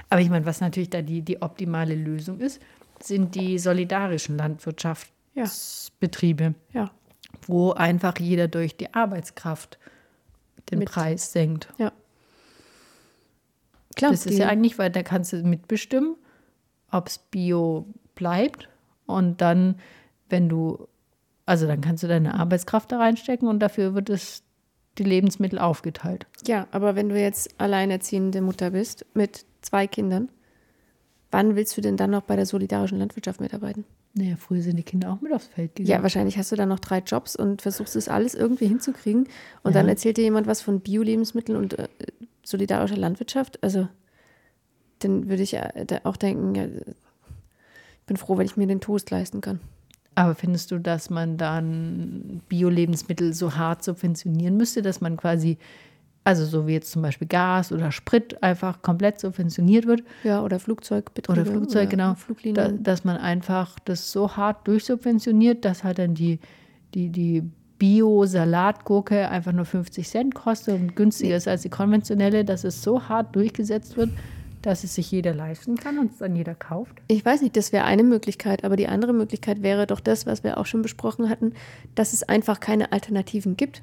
Aber 0.09 0.21
ich 0.21 0.29
meine, 0.29 0.45
was 0.45 0.61
natürlich 0.61 0.89
da 0.89 1.01
die, 1.01 1.21
die 1.21 1.41
optimale 1.41 1.95
Lösung 1.95 2.39
ist, 2.39 2.61
sind 3.01 3.35
die 3.35 3.57
solidarischen 3.57 4.37
Landwirtschaftsbetriebe, 4.37 6.53
Ja, 6.73 6.91
wo 7.47 7.71
einfach 7.71 8.19
jeder 8.19 8.47
durch 8.47 8.75
die 8.75 8.93
Arbeitskraft 8.93 9.79
den 10.71 10.79
Mit- 10.79 10.89
Preis 10.89 11.31
senkt. 11.31 11.69
ja. 11.77 11.91
Klar, 13.95 14.11
Das 14.11 14.25
ist 14.25 14.37
ja 14.37 14.47
eigentlich, 14.47 14.77
weil 14.77 14.89
da 14.91 15.03
kannst 15.03 15.33
du 15.33 15.37
mitbestimmen, 15.43 16.15
ob 16.91 17.07
es 17.07 17.17
Bio 17.17 17.85
bleibt. 18.15 18.69
Und 19.07 19.41
dann, 19.41 19.75
wenn 20.29 20.47
du, 20.47 20.87
also 21.45 21.67
dann 21.67 21.81
kannst 21.81 22.03
du 22.03 22.07
deine 22.07 22.35
Arbeitskraft 22.35 22.91
da 22.91 22.99
reinstecken 22.99 23.47
und 23.47 23.59
dafür 23.59 23.95
wird 23.95 24.09
es 24.09 24.43
die 24.97 25.03
Lebensmittel 25.03 25.59
aufgeteilt. 25.59 26.25
Ja, 26.45 26.67
aber 26.71 26.95
wenn 26.95 27.09
du 27.09 27.19
jetzt 27.19 27.49
alleinerziehende 27.59 28.41
Mutter 28.41 28.71
bist 28.71 29.05
mit 29.13 29.45
zwei 29.61 29.87
Kindern, 29.87 30.29
wann 31.31 31.55
willst 31.55 31.77
du 31.77 31.81
denn 31.81 31.95
dann 31.97 32.11
noch 32.11 32.23
bei 32.23 32.35
der 32.35 32.45
solidarischen 32.45 32.97
Landwirtschaft 32.99 33.39
mitarbeiten? 33.39 33.85
Naja, 34.15 34.35
früher 34.37 34.61
sind 34.63 34.75
die 34.77 34.83
Kinder 34.83 35.13
auch 35.13 35.21
mit 35.21 35.31
aufs 35.31 35.45
Feld 35.45 35.77
Ja, 35.77 35.85
gegangen. 35.85 36.03
wahrscheinlich 36.03 36.37
hast 36.37 36.51
du 36.51 36.55
dann 36.55 36.69
noch 36.69 36.79
drei 36.79 36.97
Jobs 36.99 37.35
und 37.35 37.61
versuchst 37.61 37.95
es 37.95 38.09
alles 38.09 38.33
irgendwie 38.33 38.67
hinzukriegen. 38.67 39.27
Und 39.63 39.75
dann 39.75 39.85
Ja. 39.85 39.91
erzählt 39.91 40.17
dir 40.17 40.23
jemand 40.23 40.47
was 40.47 40.61
von 40.61 40.79
Bio-Lebensmitteln 40.81 41.57
und 41.57 41.77
äh, 41.77 41.87
solidarischer 42.43 42.97
Landwirtschaft. 42.97 43.61
Also, 43.63 43.87
dann 44.99 45.29
würde 45.29 45.43
ich 45.43 45.51
ja 45.51 45.69
da 45.85 45.99
auch 46.03 46.17
denken, 46.17 46.55
ja, 46.55 46.65
ich 46.65 48.05
bin 48.07 48.17
froh, 48.17 48.37
wenn 48.37 48.47
ich 48.47 48.57
mir 48.57 48.65
den 48.67 48.81
Toast 48.81 49.11
leisten 49.11 49.41
kann. 49.41 49.59
Aber 50.19 50.35
findest 50.35 50.71
du, 50.71 50.79
dass 50.79 51.09
man 51.09 51.37
dann 51.37 52.41
Bio-Lebensmittel 52.49 53.31
so 53.33 53.55
hart 53.55 53.85
subventionieren 53.85 54.57
müsste, 54.57 54.81
dass 54.81 54.99
man 54.99 55.15
quasi, 55.15 55.57
also 56.25 56.43
so 56.43 56.67
wie 56.67 56.73
jetzt 56.73 56.91
zum 56.91 57.01
Beispiel 57.01 57.25
Gas 57.25 57.71
oder 57.71 57.93
Sprit 57.93 58.43
einfach 58.43 58.81
komplett 58.81 59.21
subventioniert 59.21 59.87
wird? 59.87 60.03
Ja, 60.25 60.43
oder 60.43 60.59
Flugzeugbetriebe. 60.59 61.39
Oder 61.39 61.49
Flugzeug, 61.49 61.89
genau. 61.89 62.15
Da, 62.53 62.67
dass 62.67 63.05
man 63.05 63.15
einfach 63.15 63.79
das 63.85 64.11
so 64.11 64.35
hart 64.35 64.67
durchsubventioniert, 64.67 65.63
dass 65.63 65.85
halt 65.85 65.99
dann 65.99 66.15
die, 66.15 66.39
die, 66.93 67.07
die 67.07 67.49
Bio-Salatgurke 67.77 69.29
einfach 69.29 69.53
nur 69.53 69.63
50 69.63 70.05
Cent 70.05 70.35
kostet 70.35 70.75
und 70.75 70.97
günstiger 70.97 71.37
ist 71.37 71.47
als 71.47 71.61
die 71.61 71.69
konventionelle, 71.69 72.43
dass 72.43 72.65
es 72.65 72.83
so 72.83 73.07
hart 73.07 73.33
durchgesetzt 73.37 73.95
wird, 73.95 74.09
dass 74.61 74.83
es 74.83 74.95
sich 74.95 75.11
jeder 75.11 75.33
leisten 75.33 75.77
kann 75.77 75.99
und 75.99 76.11
es 76.11 76.17
dann 76.17 76.35
jeder 76.35 76.55
kauft. 76.55 76.97
Ich 77.07 77.23
weiß 77.23 77.41
nicht, 77.41 77.55
das 77.55 77.71
wäre 77.71 77.85
eine 77.85 78.03
Möglichkeit, 78.03 78.63
aber 78.63 78.75
die 78.75 78.87
andere 78.87 79.13
Möglichkeit 79.13 79.61
wäre 79.61 79.87
doch 79.87 79.99
das, 79.99 80.25
was 80.25 80.43
wir 80.43 80.57
auch 80.57 80.65
schon 80.65 80.81
besprochen 80.81 81.29
hatten, 81.29 81.53
dass 81.95 82.13
es 82.13 82.23
einfach 82.23 82.59
keine 82.59 82.91
Alternativen 82.91 83.55
gibt. 83.55 83.81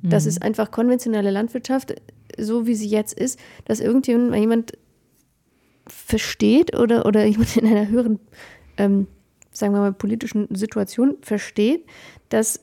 Dass 0.00 0.26
es 0.26 0.40
einfach 0.40 0.70
konventionelle 0.70 1.32
Landwirtschaft, 1.32 1.92
so 2.38 2.68
wie 2.68 2.76
sie 2.76 2.86
jetzt 2.86 3.18
ist, 3.18 3.36
dass 3.64 3.80
irgendjemand 3.80 4.74
versteht 5.88 6.76
oder, 6.76 7.04
oder 7.06 7.24
jemand 7.24 7.56
in 7.56 7.66
einer 7.66 7.88
höheren, 7.88 8.20
ähm, 8.76 9.08
sagen 9.50 9.74
wir 9.74 9.80
mal, 9.80 9.92
politischen 9.92 10.54
Situation 10.54 11.16
versteht, 11.20 11.84
dass 12.28 12.60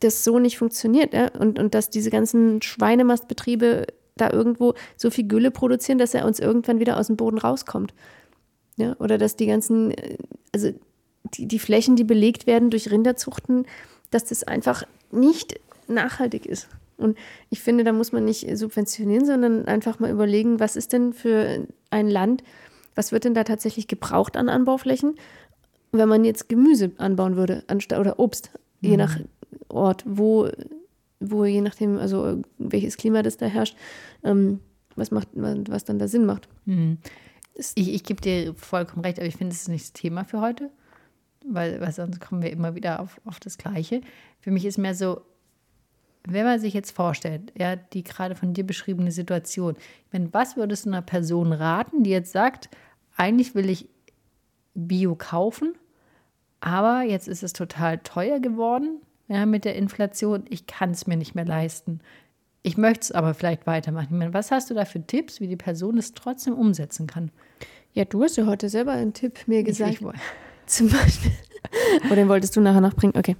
das 0.00 0.24
so 0.24 0.38
nicht 0.38 0.58
funktioniert 0.58 1.12
ja? 1.12 1.28
und, 1.28 1.58
und 1.58 1.74
dass 1.74 1.90
diese 1.90 2.10
ganzen 2.10 2.62
Schweinemastbetriebe 2.62 3.86
da 4.16 4.30
irgendwo 4.30 4.74
so 4.96 5.10
viel 5.10 5.26
Gülle 5.26 5.50
produzieren, 5.50 5.98
dass 5.98 6.14
er 6.14 6.26
uns 6.26 6.38
irgendwann 6.38 6.80
wieder 6.80 6.98
aus 6.98 7.08
dem 7.08 7.16
Boden 7.16 7.38
rauskommt. 7.38 7.94
Ja, 8.76 8.96
oder 8.98 9.18
dass 9.18 9.36
die 9.36 9.46
ganzen, 9.46 9.92
äh, 9.92 10.16
also 10.52 10.72
die, 11.34 11.46
die 11.46 11.58
Flächen, 11.58 11.96
die 11.96 12.04
belegt 12.04 12.46
werden 12.46 12.70
durch 12.70 12.90
Rinderzuchten, 12.90 13.66
dass 14.10 14.24
das 14.24 14.44
einfach 14.44 14.84
nicht 15.10 15.58
nachhaltig 15.88 16.46
ist. 16.46 16.68
Und 16.96 17.18
ich 17.50 17.60
finde, 17.60 17.84
da 17.84 17.92
muss 17.92 18.12
man 18.12 18.24
nicht 18.24 18.46
subventionieren, 18.56 19.24
sondern 19.24 19.66
einfach 19.66 19.98
mal 19.98 20.10
überlegen, 20.10 20.60
was 20.60 20.76
ist 20.76 20.92
denn 20.92 21.12
für 21.12 21.66
ein 21.90 22.08
Land, 22.08 22.44
was 22.94 23.10
wird 23.10 23.24
denn 23.24 23.34
da 23.34 23.44
tatsächlich 23.44 23.88
gebraucht 23.88 24.36
an 24.36 24.48
Anbauflächen, 24.48 25.16
wenn 25.92 26.08
man 26.08 26.24
jetzt 26.24 26.48
Gemüse 26.48 26.92
anbauen 26.98 27.36
würde 27.36 27.64
anstatt, 27.66 27.98
oder 27.98 28.18
Obst, 28.18 28.50
je 28.80 28.96
nach 28.96 29.18
Ort, 29.68 30.04
wo, 30.06 30.48
wo 31.20 31.44
je 31.44 31.60
nachdem, 31.60 31.98
also 31.98 32.42
welches 32.58 32.96
Klima 32.96 33.22
das 33.22 33.36
da 33.36 33.46
herrscht, 33.46 33.76
ähm, 34.22 34.60
was, 34.96 35.10
macht, 35.10 35.28
was 35.34 35.84
dann 35.84 35.98
da 35.98 36.08
Sinn 36.08 36.26
macht. 36.26 36.48
Ich, 37.74 37.92
ich 37.92 38.04
gebe 38.04 38.20
dir 38.20 38.54
vollkommen 38.54 39.04
recht, 39.04 39.18
aber 39.18 39.26
ich 39.26 39.36
finde, 39.36 39.52
es 39.52 39.62
ist 39.62 39.68
nicht 39.68 39.84
das 39.84 39.92
Thema 39.92 40.24
für 40.24 40.40
heute, 40.40 40.70
weil, 41.46 41.80
weil 41.80 41.92
sonst 41.92 42.20
kommen 42.20 42.42
wir 42.42 42.50
immer 42.50 42.74
wieder 42.74 43.00
auf, 43.00 43.20
auf 43.24 43.40
das 43.40 43.58
Gleiche. 43.58 44.00
Für 44.40 44.50
mich 44.50 44.64
ist 44.64 44.78
mehr 44.78 44.94
so, 44.94 45.20
wenn 46.26 46.44
man 46.44 46.58
sich 46.58 46.74
jetzt 46.74 46.90
vorstellt, 46.90 47.52
ja, 47.56 47.76
die 47.76 48.02
gerade 48.02 48.34
von 48.34 48.54
dir 48.54 48.64
beschriebene 48.64 49.12
Situation, 49.12 49.76
meine, 50.12 50.32
was 50.32 50.56
würdest 50.56 50.86
du 50.86 50.90
einer 50.90 51.02
Person 51.02 51.52
raten, 51.52 52.02
die 52.02 52.10
jetzt 52.10 52.32
sagt, 52.32 52.70
eigentlich 53.16 53.54
will 53.54 53.68
ich 53.70 53.88
Bio 54.74 55.14
kaufen, 55.14 55.74
aber 56.60 57.02
jetzt 57.02 57.28
ist 57.28 57.42
es 57.42 57.52
total 57.52 57.98
teuer 57.98 58.40
geworden 58.40 59.00
ja, 59.28 59.46
mit 59.46 59.64
der 59.64 59.76
Inflation, 59.76 60.44
ich 60.48 60.66
kann 60.66 60.90
es 60.90 61.06
mir 61.06 61.16
nicht 61.16 61.34
mehr 61.34 61.44
leisten. 61.44 62.00
Ich 62.62 62.76
möchte 62.76 63.00
es 63.00 63.12
aber 63.12 63.34
vielleicht 63.34 63.66
weitermachen. 63.66 64.16
Meine, 64.18 64.32
was 64.32 64.50
hast 64.50 64.70
du 64.70 64.74
da 64.74 64.84
für 64.84 65.06
Tipps, 65.06 65.40
wie 65.40 65.48
die 65.48 65.56
Person 65.56 65.98
es 65.98 66.14
trotzdem 66.14 66.54
umsetzen 66.54 67.06
kann? 67.06 67.30
Ja, 67.92 68.04
du 68.04 68.22
hast 68.22 68.36
ja 68.36 68.46
heute 68.46 68.68
selber 68.68 68.92
einen 68.92 69.12
Tipp 69.12 69.40
mir 69.46 69.62
gesagt. 69.62 69.92
Ich, 69.92 70.00
ich, 70.02 70.12
zum 70.66 70.88
Beispiel. 70.88 71.32
Oder 72.06 72.16
den 72.16 72.28
wolltest 72.28 72.56
du 72.56 72.60
nachher 72.60 72.80
nachbringen? 72.80 73.16
Okay. 73.16 73.36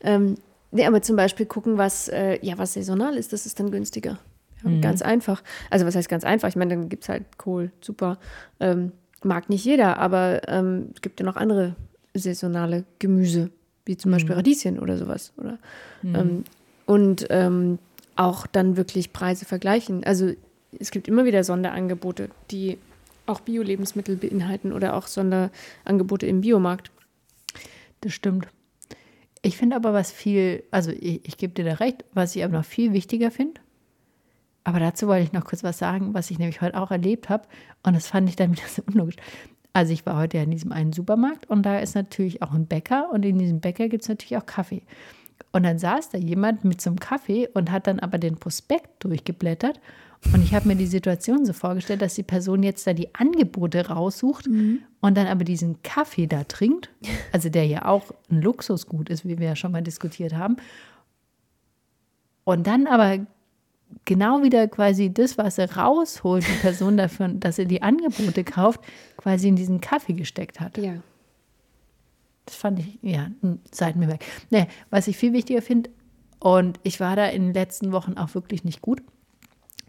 Ähm, 0.00 0.34
nee, 0.70 0.84
aber 0.84 1.02
zum 1.02 1.16
Beispiel 1.16 1.46
gucken, 1.46 1.78
was, 1.78 2.08
äh, 2.08 2.38
ja, 2.44 2.58
was 2.58 2.74
saisonal 2.74 3.16
ist, 3.16 3.32
das 3.32 3.46
ist 3.46 3.58
dann 3.60 3.70
günstiger. 3.70 4.18
Ja, 4.62 4.70
Mhm. 4.70 4.80
Ganz 4.80 5.02
einfach. 5.02 5.42
Also 5.70 5.86
was 5.86 5.94
heißt 5.94 6.08
ganz 6.08 6.24
einfach? 6.24 6.48
Ich 6.48 6.56
meine, 6.56 6.74
dann 6.74 6.88
gibt 6.88 7.04
es 7.04 7.08
halt 7.08 7.38
Kohl, 7.38 7.70
super. 7.80 8.18
Ähm, 8.58 8.92
mag 9.22 9.48
nicht 9.48 9.64
jeder, 9.64 9.98
aber 9.98 10.48
ähm, 10.48 10.90
es 10.94 11.02
gibt 11.02 11.20
ja 11.20 11.26
noch 11.26 11.36
andere 11.36 11.76
saisonale 12.14 12.84
Gemüse, 12.98 13.50
wie 13.86 13.96
zum 13.96 14.10
Beispiel 14.12 14.34
Radieschen 14.34 14.78
oder 14.78 14.98
sowas. 14.98 15.32
Oder, 15.38 15.58
ähm, 16.04 16.44
und 16.84 17.26
ähm, 17.30 17.78
auch 18.16 18.46
dann 18.46 18.76
wirklich 18.76 19.12
Preise 19.12 19.44
vergleichen. 19.44 20.04
Also 20.04 20.32
es 20.78 20.90
gibt 20.90 21.08
immer 21.08 21.24
wieder 21.24 21.44
Sonderangebote, 21.44 22.28
die 22.50 22.78
auch 23.26 23.40
Bio-Lebensmittel 23.40 24.16
beinhalten 24.16 24.72
oder 24.72 24.94
auch 24.94 25.06
Sonderangebote 25.06 26.26
im 26.26 26.42
Biomarkt. 26.42 26.90
Das 28.00 28.12
stimmt. 28.12 28.48
Ich 29.42 29.56
finde 29.56 29.76
aber, 29.76 29.92
was 29.92 30.10
viel, 30.10 30.64
also 30.70 30.90
ich, 30.90 31.20
ich 31.24 31.36
gebe 31.36 31.54
dir 31.54 31.64
da 31.64 31.74
recht, 31.74 32.04
was 32.12 32.34
ich 32.36 32.44
aber 32.44 32.58
noch 32.58 32.64
viel 32.64 32.92
wichtiger 32.92 33.30
finde, 33.30 33.60
aber 34.66 34.80
dazu 34.80 35.06
wollte 35.06 35.22
ich 35.22 35.32
noch 35.32 35.44
kurz 35.44 35.62
was 35.62 35.78
sagen, 35.78 36.12
was 36.12 36.28
ich 36.28 36.40
nämlich 36.40 36.60
heute 36.60 36.76
auch 36.76 36.90
erlebt 36.90 37.28
habe. 37.28 37.46
Und 37.84 37.94
das 37.94 38.08
fand 38.08 38.28
ich 38.28 38.34
dann 38.34 38.50
wieder 38.56 38.66
so 38.66 38.82
unlogisch. 38.84 39.14
Also 39.76 39.92
ich 39.92 40.06
war 40.06 40.16
heute 40.16 40.38
ja 40.38 40.42
in 40.42 40.50
diesem 40.50 40.72
einen 40.72 40.94
Supermarkt 40.94 41.50
und 41.50 41.64
da 41.64 41.78
ist 41.80 41.94
natürlich 41.94 42.40
auch 42.40 42.52
ein 42.52 42.64
Bäcker 42.64 43.10
und 43.12 43.26
in 43.26 43.38
diesem 43.38 43.60
Bäcker 43.60 43.90
gibt 43.90 44.04
es 44.04 44.08
natürlich 44.08 44.38
auch 44.38 44.46
Kaffee. 44.46 44.80
Und 45.52 45.64
dann 45.64 45.78
saß 45.78 46.08
da 46.08 46.16
jemand 46.16 46.64
mit 46.64 46.80
so 46.80 46.88
einem 46.88 46.98
Kaffee 46.98 47.46
und 47.52 47.70
hat 47.70 47.86
dann 47.86 48.00
aber 48.00 48.16
den 48.16 48.36
Prospekt 48.36 49.04
durchgeblättert. 49.04 49.78
Und 50.32 50.42
ich 50.42 50.54
habe 50.54 50.66
mir 50.66 50.76
die 50.76 50.86
Situation 50.86 51.44
so 51.44 51.52
vorgestellt, 51.52 52.00
dass 52.00 52.14
die 52.14 52.22
Person 52.22 52.62
jetzt 52.62 52.86
da 52.86 52.94
die 52.94 53.14
Angebote 53.14 53.88
raussucht 53.88 54.46
und 54.46 55.14
dann 55.14 55.26
aber 55.26 55.44
diesen 55.44 55.82
Kaffee 55.82 56.26
da 56.26 56.44
trinkt, 56.44 56.88
also 57.32 57.50
der 57.50 57.66
ja 57.66 57.84
auch 57.84 58.12
ein 58.30 58.40
Luxusgut 58.40 59.10
ist, 59.10 59.28
wie 59.28 59.38
wir 59.38 59.48
ja 59.48 59.56
schon 59.56 59.72
mal 59.72 59.82
diskutiert 59.82 60.32
haben. 60.32 60.56
Und 62.44 62.66
dann 62.66 62.86
aber 62.86 63.26
genau 64.04 64.42
wieder 64.42 64.68
quasi 64.68 65.12
das, 65.12 65.38
was 65.38 65.58
er 65.58 65.76
rausholt, 65.76 66.46
die 66.46 66.60
Person 66.60 66.96
dafür, 66.96 67.28
dass 67.28 67.58
er 67.58 67.64
die 67.66 67.82
Angebote 67.82 68.44
kauft, 68.44 68.80
quasi 69.26 69.48
in 69.48 69.56
diesen 69.56 69.80
Kaffee 69.80 70.12
gesteckt 70.12 70.60
hat. 70.60 70.78
Ja. 70.78 71.02
Das 72.44 72.54
fand 72.54 72.78
ich, 72.78 72.96
ja, 73.02 73.28
mir 73.42 74.06
weg. 74.06 74.24
Nee, 74.50 74.68
was 74.90 75.08
ich 75.08 75.16
viel 75.16 75.32
wichtiger 75.32 75.62
finde, 75.62 75.90
und 76.38 76.78
ich 76.84 77.00
war 77.00 77.16
da 77.16 77.26
in 77.26 77.46
den 77.46 77.52
letzten 77.54 77.90
Wochen 77.90 78.16
auch 78.18 78.36
wirklich 78.36 78.62
nicht 78.62 78.82
gut. 78.82 79.02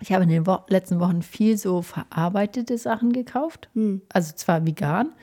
Ich 0.01 0.11
habe 0.11 0.23
in 0.23 0.29
den 0.29 0.47
Wo 0.47 0.57
letzten 0.69 0.99
Wochen 0.99 1.21
viel 1.21 1.55
so 1.55 1.83
verarbeitete 1.83 2.79
Sachen 2.79 3.13
gekauft. 3.13 3.69
Also 4.11 4.33
zwar 4.33 4.65
vegan, 4.65 5.13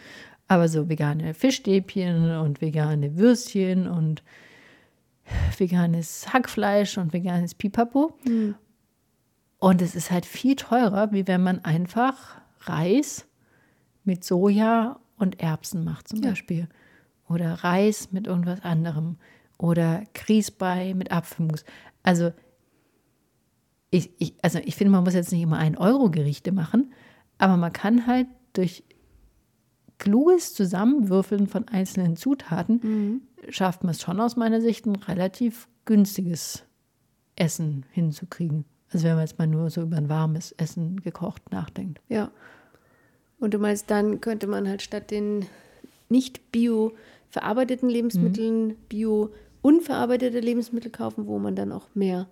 aber 0.46 0.68
so 0.68 0.88
vegane 0.88 1.34
Fischstäbchen 1.34 2.38
und 2.38 2.60
vegane 2.60 3.16
Würstchen 3.16 3.88
und 3.88 4.22
veganes 5.58 6.32
Hackfleisch 6.32 6.98
und 6.98 7.12
veganes 7.12 7.56
Pipapo. 7.56 8.16
Und 9.58 9.82
es 9.82 9.96
ist 9.96 10.12
halt 10.12 10.24
viel 10.24 10.54
teurer, 10.54 11.10
wie 11.10 11.26
wenn 11.26 11.42
man 11.42 11.64
einfach 11.64 12.40
Reis 12.60 13.26
mit 14.04 14.24
Soja 14.24 14.98
und 15.16 15.40
Erbsen 15.40 15.84
macht 15.84 16.08
zum 16.08 16.22
Ja. 16.22 16.30
Beispiel. 16.30 16.68
Oder 17.28 17.54
Reis 17.64 18.12
mit 18.12 18.26
irgendwas 18.26 18.62
anderem. 18.62 19.16
Oder 19.58 20.02
Grießbrei 20.14 20.94
mit 20.94 21.10
Apfelmus. 21.12 21.64
Also 22.02 22.32
ich, 23.90 24.10
ich, 24.18 24.34
also 24.42 24.58
ich 24.58 24.74
finde, 24.74 24.90
man 24.90 25.04
muss 25.04 25.14
jetzt 25.14 25.32
nicht 25.32 25.42
immer 25.42 25.58
1-Euro-Gerichte 25.60 26.52
machen, 26.52 26.92
aber 27.38 27.56
man 27.56 27.72
kann 27.72 28.06
halt 28.06 28.26
durch 28.52 28.82
kluges 29.98 30.54
Zusammenwürfeln 30.54 31.46
von 31.46 31.68
einzelnen 31.68 32.16
Zutaten 32.16 33.22
schafft 33.48 33.84
man 33.84 33.92
es 33.92 34.02
schon 34.02 34.20
aus 34.20 34.36
meiner 34.36 34.60
Sicht, 34.60 34.86
ein 34.86 34.96
relativ 34.96 35.68
günstiges 35.84 36.64
Essen 37.36 37.86
hinzukriegen. 37.90 38.64
Also 38.92 39.04
wenn 39.04 39.14
man 39.14 39.24
jetzt 39.24 39.38
mal 39.38 39.46
nur 39.46 39.70
so 39.70 39.82
über 39.82 39.96
ein 39.96 40.08
warmes 40.08 40.52
Essen 40.52 41.00
gekocht 41.00 41.52
nachdenkt. 41.52 42.00
Ja. 42.08 42.30
Und 43.44 43.52
du 43.52 43.58
meinst, 43.58 43.90
dann 43.90 44.22
könnte 44.22 44.46
man 44.46 44.66
halt 44.66 44.80
statt 44.80 45.10
den 45.10 45.44
nicht 46.08 46.50
bio 46.50 46.94
verarbeiteten 47.28 47.90
Lebensmitteln 47.90 48.74
bio 48.88 49.34
unverarbeitete 49.60 50.40
Lebensmittel 50.40 50.90
kaufen, 50.90 51.26
wo 51.26 51.38
man 51.38 51.54
dann 51.54 51.70
auch 51.70 51.86
mehr 51.92 52.26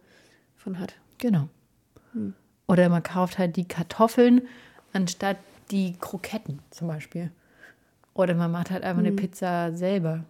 von 0.56 0.78
hat. 0.78 0.94
Genau. 1.18 1.50
Oder 2.66 2.88
man 2.88 3.02
kauft 3.02 3.36
halt 3.36 3.56
die 3.56 3.68
Kartoffeln 3.68 4.48
anstatt 4.94 5.36
die 5.70 5.98
Kroketten 6.00 6.60
zum 6.70 6.88
Beispiel. 6.88 7.30
Oder 8.14 8.34
man 8.34 8.50
macht 8.50 8.70
halt 8.70 8.82
einfach 8.82 9.00
eine 9.02 9.12
Pizza 9.12 9.70
selber. 9.74 10.24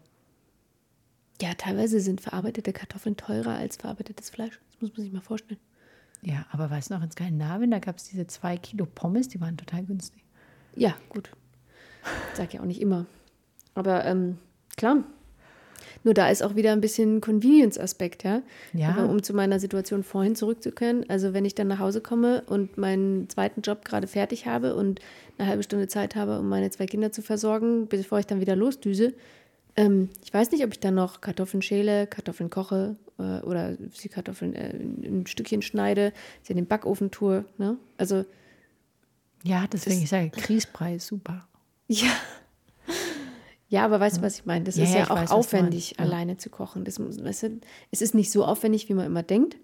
Ja, 1.40 1.54
teilweise 1.54 2.00
sind 2.00 2.20
verarbeitete 2.20 2.72
Kartoffeln 2.72 3.16
teurer 3.16 3.54
als 3.54 3.76
verarbeitetes 3.76 4.30
Fleisch. 4.30 4.58
Das 4.72 4.80
muss 4.80 4.96
man 4.96 5.04
sich 5.04 5.12
mal 5.12 5.20
vorstellen. 5.20 5.60
Ja, 6.22 6.44
aber 6.50 6.68
weißt 6.70 6.90
du 6.90 6.94
noch, 6.94 7.04
in 7.04 7.10
Skandinavien, 7.12 7.70
da 7.70 7.78
gab 7.78 7.98
es 7.98 8.08
diese 8.08 8.26
zwei 8.26 8.56
Kilo 8.56 8.84
Pommes, 8.84 9.28
die 9.28 9.40
waren 9.40 9.56
total 9.56 9.84
günstig. 9.84 10.21
Ja, 10.74 10.96
gut. 11.08 11.30
Sag 12.34 12.54
ja 12.54 12.60
auch 12.60 12.66
nicht 12.66 12.80
immer. 12.80 13.06
Aber 13.74 14.04
ähm, 14.04 14.38
klar. 14.76 15.04
Nur 16.04 16.14
da 16.14 16.28
ist 16.30 16.42
auch 16.42 16.56
wieder 16.56 16.72
ein 16.72 16.80
bisschen 16.80 17.20
Convenience-Aspekt, 17.20 18.24
ja. 18.24 18.42
Ja. 18.72 18.88
Aber 18.90 19.08
um 19.08 19.22
zu 19.22 19.34
meiner 19.34 19.60
Situation 19.60 20.02
vorhin 20.02 20.34
zurückzukehren, 20.34 21.08
also 21.08 21.32
wenn 21.32 21.44
ich 21.44 21.54
dann 21.54 21.68
nach 21.68 21.78
Hause 21.78 22.00
komme 22.00 22.42
und 22.46 22.76
meinen 22.76 23.28
zweiten 23.28 23.60
Job 23.60 23.84
gerade 23.84 24.08
fertig 24.08 24.46
habe 24.46 24.74
und 24.74 25.00
eine 25.38 25.48
halbe 25.48 25.62
Stunde 25.62 25.86
Zeit 25.86 26.16
habe, 26.16 26.40
um 26.40 26.48
meine 26.48 26.70
zwei 26.70 26.86
Kinder 26.86 27.12
zu 27.12 27.22
versorgen, 27.22 27.86
bevor 27.88 28.18
ich 28.18 28.26
dann 28.26 28.40
wieder 28.40 28.56
losdüse, 28.56 29.14
ähm, 29.76 30.10
ich 30.24 30.34
weiß 30.34 30.50
nicht, 30.50 30.64
ob 30.64 30.72
ich 30.72 30.80
dann 30.80 30.94
noch 30.94 31.20
Kartoffeln 31.20 31.62
schäle, 31.62 32.06
Kartoffeln 32.06 32.50
koche 32.50 32.96
äh, 33.18 33.40
oder 33.40 33.76
die 33.76 34.08
Kartoffeln 34.08 34.54
äh, 34.54 34.76
in, 34.76 35.26
Stückchen 35.26 35.62
schneide, 35.62 36.12
sie 36.42 36.52
in 36.52 36.56
den 36.56 36.66
Backofen 36.66 37.10
tue. 37.10 37.44
Ne? 37.58 37.78
Also 37.96 38.24
Ja, 39.44 39.66
deswegen, 39.66 40.02
ich 40.02 40.08
sage, 40.08 40.30
Grießbrei 40.30 40.96
ist 40.96 41.06
super. 41.06 41.46
Ja. 41.88 42.10
Ja, 43.68 43.86
aber 43.86 44.00
weißt 44.00 44.18
du, 44.18 44.22
was 44.22 44.38
ich 44.38 44.44
meine? 44.44 44.64
Das 44.64 44.76
Ja, 44.76 44.84
ist 44.84 44.90
ja, 44.92 44.98
ja, 44.98 45.10
auch 45.10 45.16
weiß, 45.16 45.30
aufwendig, 45.30 45.98
alleine 45.98 46.36
zu 46.36 46.50
kochen. 46.50 46.84
Das, 46.84 46.98
weißt 47.00 47.42
du, 47.44 47.60
es 47.90 48.02
ist 48.02 48.14
nicht 48.14 48.30
so 48.30 48.44
aufwendig, 48.44 48.88
wie 48.90 48.94
man 48.94 49.06
immer 49.06 49.22
denkt. 49.22 49.56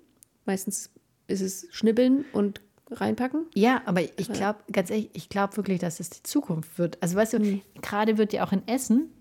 Meistens 0.46 0.90
ist 1.26 1.42
es 1.42 1.66
schnibbeln 1.70 2.24
und 2.32 2.62
reinpacken. 2.90 3.44
Ja, 3.54 3.82
aber 3.84 4.00
ich 4.00 4.32
glaube, 4.32 4.60
ganz 4.72 4.88
ehrlich, 4.88 5.10
ich 5.12 5.28
glaube 5.28 5.58
wirklich, 5.58 5.78
dass 5.78 6.00
es 6.00 6.08
die 6.08 6.22
Zukunft 6.22 6.78
wird. 6.78 6.96
Also 7.02 7.16
weißt 7.16 7.34
du, 7.34 7.60
gerade 7.82 8.16
wird 8.16 8.32
ja 8.32 8.46
auch 8.46 8.52
in 8.52 8.66
Essen 8.66 9.12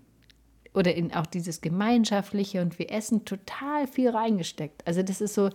oder 0.72 0.94
in 0.94 1.12
auch 1.12 1.26
dieses 1.26 1.60
Gemeinschaftliche 1.60 2.62
und 2.62 2.78
wir 2.78 2.90
essen 2.90 3.26
total 3.26 3.86
viel 3.86 4.08
reingesteckt. 4.08 4.86
Also 4.86 5.02
das 5.02 5.20
ist 5.20 5.34
so 5.34 5.50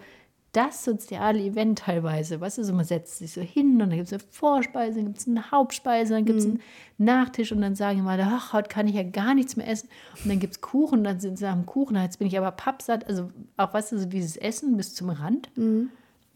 das 0.53 0.85
soziale 0.85 1.39
Event 1.39 1.79
teilweise. 1.79 2.39
Weißt 2.39 2.59
du, 2.59 2.63
so 2.63 2.73
man 2.73 2.85
setzt 2.85 3.17
sich 3.17 3.33
so 3.33 3.41
hin 3.41 3.73
und 3.73 3.79
dann 3.79 3.89
gibt 3.89 4.07
es 4.07 4.13
eine 4.13 4.23
Vorspeise, 4.29 4.97
dann 4.97 5.07
gibt 5.07 5.17
es 5.17 5.27
eine 5.27 5.51
Hauptspeise, 5.51 6.13
dann 6.13 6.25
gibt 6.25 6.39
es 6.39 6.45
einen 6.45 6.61
Nachtisch 6.97 7.51
und 7.51 7.61
dann 7.61 7.75
sagen 7.75 8.03
mal, 8.03 8.21
ach, 8.21 8.53
heute 8.53 8.69
kann 8.69 8.87
ich 8.87 8.95
ja 8.95 9.03
gar 9.03 9.33
nichts 9.33 9.55
mehr 9.55 9.67
essen. 9.67 9.89
Und 10.23 10.29
dann 10.29 10.39
gibt 10.39 10.53
es 10.53 10.61
Kuchen, 10.61 10.99
und 10.99 11.03
dann 11.03 11.19
sind 11.19 11.39
sie 11.39 11.47
am 11.47 11.65
Kuchen, 11.65 11.95
jetzt 11.97 12.19
bin 12.19 12.27
ich 12.27 12.37
aber 12.37 12.51
pappsatt. 12.51 13.07
Also 13.07 13.31
auch, 13.57 13.73
weißt 13.73 13.91
du, 13.91 13.99
so 13.99 14.05
dieses 14.05 14.37
Essen 14.37 14.77
bis 14.77 14.93
zum 14.93 15.09
Rand, 15.09 15.49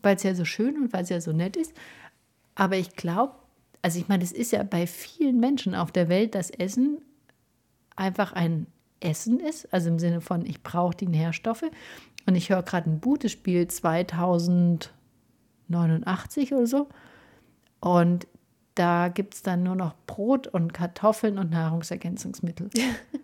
weil 0.02 0.16
es 0.16 0.24
ja 0.24 0.34
so 0.36 0.46
schön 0.46 0.76
und 0.78 0.94
weil 0.94 1.04
es 1.04 1.10
ja 1.10 1.22
so 1.22 1.32
nett 1.32 1.56
ist. 1.56 1.74
Aber 2.56 2.76
ich 2.76 2.96
glaube, 2.96 3.34
also 3.84 4.00
ich 4.00 4.08
meine, 4.08 4.24
es 4.24 4.32
ist 4.32 4.52
ja 4.52 4.64
bei 4.64 4.88
vielen 4.88 5.40
Menschen 5.40 5.76
auf 5.76 5.92
der 5.92 6.10
Welt, 6.10 6.34
dass 6.34 6.50
Essen 6.50 6.98
einfach 7.96 8.34
ein 8.34 8.66
Essen 9.00 9.40
ist, 9.40 9.72
also 9.72 9.90
im 9.90 10.00
Sinne 10.00 10.22
von, 10.22 10.44
ich 10.46 10.64
brauche 10.64 10.98
die 10.98 11.08
Nährstoffe. 11.08 11.66
Und 12.28 12.36
ich 12.36 12.50
höre 12.50 12.62
gerade 12.62 12.90
ein 12.90 13.00
Bootespiel 13.00 13.68
2089 13.68 16.54
oder 16.54 16.68
so. 16.68 16.88
Und 17.80 18.28
da 18.76 19.08
gibt 19.08 19.34
es 19.34 19.42
dann 19.42 19.64
nur 19.64 19.76
noch 19.76 19.96
Brot 20.06 20.48
und 20.48 20.74
Kartoffeln 20.74 21.38
und 21.38 21.52
Nahrungsergänzungsmittel. 21.52 22.70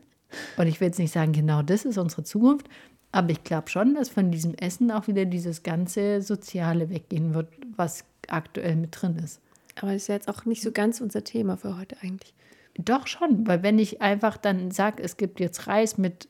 und 0.57 0.67
ich 0.67 0.79
will 0.79 0.87
jetzt 0.87 0.99
nicht 0.99 1.13
sagen, 1.13 1.33
genau 1.33 1.61
das 1.61 1.85
ist 1.85 1.97
unsere 1.97 2.23
Zukunft, 2.23 2.69
aber 3.11 3.29
ich 3.29 3.43
glaube 3.43 3.69
schon, 3.69 3.93
dass 3.93 4.09
von 4.09 4.31
diesem 4.31 4.55
Essen 4.55 4.89
auch 4.89 5.07
wieder 5.07 5.25
dieses 5.25 5.63
ganze 5.63 6.21
Soziale 6.21 6.89
weggehen 6.89 7.33
wird, 7.33 7.49
was 7.75 8.05
aktuell 8.29 8.77
mit 8.77 8.99
drin 8.99 9.17
ist. 9.17 9.41
Aber 9.75 9.91
das 9.91 10.03
ist 10.03 10.07
ja 10.07 10.15
jetzt 10.15 10.29
auch 10.29 10.45
nicht 10.45 10.63
so 10.63 10.71
ganz 10.71 11.01
unser 11.01 11.23
Thema 11.23 11.57
für 11.57 11.77
heute 11.77 11.97
eigentlich. 12.01 12.33
Doch 12.75 13.05
schon, 13.05 13.45
weil 13.45 13.61
wenn 13.63 13.77
ich 13.77 14.01
einfach 14.01 14.37
dann 14.37 14.71
sage, 14.71 15.03
es 15.03 15.17
gibt 15.17 15.39
jetzt 15.39 15.67
Reis 15.67 15.97
mit, 15.97 16.27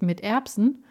mit 0.00 0.22
Erbsen 0.22 0.84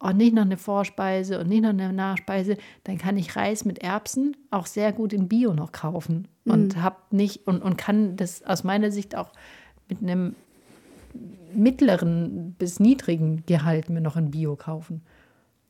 und 0.00 0.16
nicht 0.16 0.34
noch 0.34 0.42
eine 0.42 0.56
Vorspeise 0.56 1.40
und 1.40 1.48
nicht 1.48 1.62
noch 1.62 1.70
eine 1.70 1.92
Nachspeise, 1.92 2.56
dann 2.84 2.98
kann 2.98 3.16
ich 3.16 3.34
Reis 3.36 3.64
mit 3.64 3.78
Erbsen 3.78 4.36
auch 4.50 4.66
sehr 4.66 4.92
gut 4.92 5.12
in 5.12 5.28
Bio 5.28 5.54
noch 5.54 5.72
kaufen 5.72 6.28
und 6.44 6.76
Mhm. 6.76 6.82
hab 6.82 7.12
nicht 7.12 7.46
und, 7.46 7.62
und 7.62 7.76
kann 7.76 8.16
das 8.16 8.44
aus 8.44 8.62
meiner 8.64 8.90
Sicht 8.90 9.16
auch 9.16 9.32
mit 9.88 10.02
einem 10.02 10.34
mittleren 11.54 12.54
bis 12.58 12.78
niedrigen 12.80 13.42
Gehalt 13.46 13.90
mir 13.90 14.00
noch 14.00 14.16
in 14.16 14.30
Bio 14.30 14.56
kaufen. 14.56 15.02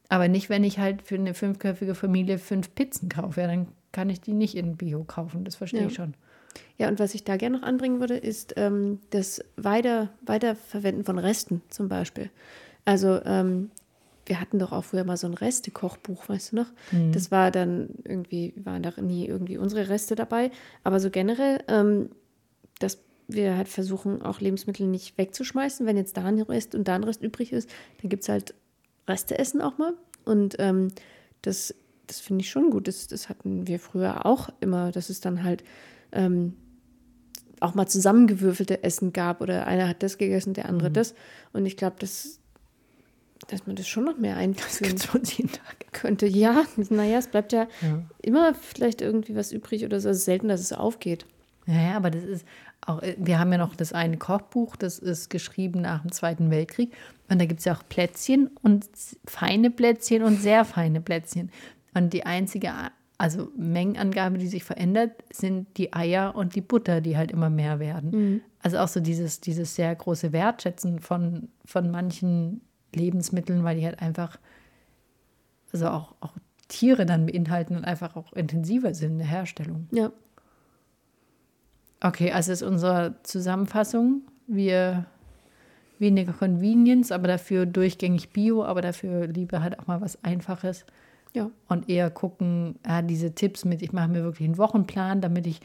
Aber 0.08 0.28
nicht, 0.28 0.48
wenn 0.48 0.64
ich 0.64 0.78
halt 0.78 1.02
für 1.02 1.14
eine 1.16 1.34
fünfköpfige 1.34 1.94
Familie 1.94 2.38
fünf 2.38 2.74
Pizzen 2.74 3.08
kaufe, 3.08 3.40
ja, 3.40 3.46
dann 3.46 3.68
kann 3.92 4.10
ich 4.10 4.20
die 4.20 4.32
nicht 4.32 4.56
in 4.56 4.76
Bio 4.76 5.04
kaufen. 5.04 5.44
Das 5.44 5.56
verstehe 5.56 5.82
Ja. 5.82 5.86
ich 5.86 5.94
schon. 5.94 6.14
Ja, 6.76 6.88
und 6.88 6.98
was 6.98 7.14
ich 7.14 7.24
da 7.24 7.36
gerne 7.36 7.58
noch 7.58 7.62
anbringen 7.66 8.00
würde, 8.00 8.16
ist 8.16 8.54
ähm, 8.56 9.00
das 9.10 9.42
Weiter, 9.56 10.10
Weiterverwenden 10.22 11.04
von 11.04 11.18
Resten 11.18 11.62
zum 11.68 11.88
Beispiel. 11.88 12.30
Also 12.84 13.20
ähm, 13.24 13.70
wir 14.28 14.40
hatten 14.40 14.58
doch 14.58 14.72
auch 14.72 14.84
früher 14.84 15.04
mal 15.04 15.16
so 15.16 15.26
ein 15.26 15.34
Reste-Kochbuch, 15.34 16.28
weißt 16.28 16.52
du 16.52 16.56
noch? 16.56 16.66
Das 17.12 17.30
war 17.30 17.50
dann 17.50 17.90
irgendwie, 18.04 18.54
waren 18.56 18.82
da 18.82 18.92
nie 19.00 19.26
irgendwie 19.26 19.58
unsere 19.58 19.88
Reste 19.88 20.14
dabei. 20.14 20.50
Aber 20.84 21.00
so 21.00 21.10
generell, 21.10 21.62
ähm, 21.68 22.10
dass 22.78 22.98
wir 23.26 23.56
halt 23.56 23.68
versuchen, 23.68 24.22
auch 24.22 24.40
Lebensmittel 24.40 24.86
nicht 24.86 25.18
wegzuschmeißen. 25.18 25.86
Wenn 25.86 25.96
jetzt 25.96 26.16
da 26.16 26.24
ein 26.24 26.40
Rest 26.40 26.74
und 26.74 26.88
da 26.88 26.94
ein 26.94 27.04
Rest 27.04 27.22
übrig 27.22 27.52
ist, 27.52 27.68
dann 28.00 28.08
gibt 28.08 28.22
es 28.22 28.28
halt 28.28 28.54
Resteessen 29.06 29.60
auch 29.60 29.78
mal. 29.78 29.94
Und 30.24 30.56
ähm, 30.58 30.88
das, 31.42 31.74
das 32.06 32.20
finde 32.20 32.42
ich 32.42 32.50
schon 32.50 32.70
gut. 32.70 32.88
Das, 32.88 33.06
das 33.06 33.28
hatten 33.28 33.66
wir 33.66 33.78
früher 33.78 34.26
auch 34.26 34.48
immer, 34.60 34.92
dass 34.92 35.10
es 35.10 35.20
dann 35.20 35.44
halt 35.44 35.62
ähm, 36.12 36.54
auch 37.60 37.74
mal 37.74 37.86
zusammengewürfelte 37.86 38.82
Essen 38.82 39.12
gab 39.12 39.40
oder 39.40 39.66
einer 39.66 39.88
hat 39.88 40.02
das 40.02 40.18
gegessen, 40.18 40.54
der 40.54 40.68
andere 40.68 40.90
das. 40.90 41.14
Und 41.52 41.66
ich 41.66 41.76
glaube, 41.76 41.96
dass, 41.98 42.37
dass 43.48 43.66
man 43.66 43.76
das 43.76 43.88
schon 43.88 44.04
noch 44.04 44.16
mehr 44.18 44.36
einführen 44.36 44.96
könnte. 45.92 46.26
Ja, 46.26 46.64
naja, 46.90 47.18
es 47.18 47.28
bleibt 47.28 47.52
ja, 47.52 47.66
Ja. 47.82 48.02
immer 48.22 48.54
vielleicht 48.54 49.00
irgendwie 49.02 49.34
was 49.34 49.52
übrig 49.52 49.84
oder 49.84 50.00
so. 50.00 50.08
Es 50.10 50.18
ist 50.18 50.24
selten, 50.26 50.48
dass 50.48 50.60
es 50.60 50.72
aufgeht. 50.72 51.26
Ja, 51.66 51.74
ja, 51.90 51.96
aber 51.96 52.10
das 52.10 52.24
ist 52.24 52.46
auch, 52.86 53.02
äh, 53.02 53.14
wir 53.18 53.38
haben 53.38 53.50
ja 53.52 53.58
noch 53.58 53.74
das 53.74 53.92
eine 53.92 54.16
Kochbuch, 54.16 54.76
das 54.76 54.98
ist 54.98 55.28
geschrieben 55.28 55.80
nach 55.82 56.02
dem 56.02 56.12
Zweiten 56.12 56.50
Weltkrieg. 56.50 56.92
Und 57.28 57.40
da 57.40 57.44
gibt 57.46 57.58
es 57.60 57.64
ja 57.66 57.74
auch 57.74 57.82
Plätzchen 57.88 58.48
und 58.62 58.86
feine 59.26 59.70
Plätzchen 59.70 60.22
und 60.22 60.40
sehr 60.40 60.64
feine 60.64 61.00
Plätzchen. 61.00 61.50
Und 61.94 62.12
die 62.14 62.24
einzige, 62.24 62.72
also 63.18 63.50
Mengenangabe, 63.56 64.38
die 64.38 64.46
sich 64.46 64.64
verändert, 64.64 65.12
sind 65.32 65.66
die 65.76 65.92
Eier 65.92 66.34
und 66.36 66.54
die 66.54 66.60
Butter, 66.62 67.00
die 67.02 67.16
halt 67.16 67.32
immer 67.32 67.50
mehr 67.50 67.80
werden. 67.80 68.42
Also 68.62 68.78
auch 68.78 68.88
so 68.88 69.00
dieses, 69.00 69.40
dieses 69.40 69.74
sehr 69.74 69.94
große 69.94 70.32
Wertschätzen 70.32 71.00
von, 71.00 71.48
von 71.66 71.90
manchen 71.90 72.62
Lebensmitteln, 72.94 73.64
weil 73.64 73.76
die 73.78 73.84
halt 73.84 74.00
einfach, 74.00 74.38
also 75.72 75.88
auch, 75.88 76.14
auch 76.20 76.32
Tiere 76.68 77.06
dann 77.06 77.26
beinhalten 77.26 77.76
und 77.76 77.84
einfach 77.84 78.16
auch 78.16 78.32
intensiver 78.32 78.92
sind 78.94 79.12
in 79.12 79.18
der 79.18 79.26
Herstellung. 79.26 79.88
Ja. 79.90 80.12
Okay, 82.00 82.30
also 82.30 82.52
ist 82.52 82.62
unsere 82.62 83.16
Zusammenfassung. 83.22 84.22
Wir 84.46 85.06
weniger 85.98 86.32
Convenience, 86.32 87.10
aber 87.10 87.26
dafür 87.26 87.66
durchgängig 87.66 88.30
Bio, 88.30 88.64
aber 88.64 88.82
dafür 88.82 89.26
lieber 89.26 89.62
halt 89.62 89.78
auch 89.78 89.88
mal 89.88 90.00
was 90.00 90.22
Einfaches 90.22 90.84
Ja. 91.34 91.50
und 91.68 91.88
eher 91.88 92.10
gucken, 92.10 92.76
ja, 92.86 93.02
diese 93.02 93.34
Tipps 93.34 93.64
mit, 93.64 93.82
ich 93.82 93.92
mache 93.92 94.08
mir 94.08 94.22
wirklich 94.22 94.46
einen 94.46 94.58
Wochenplan, 94.58 95.20
damit 95.20 95.46
ich 95.46 95.60